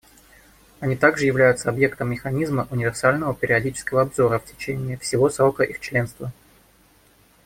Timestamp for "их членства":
5.61-6.31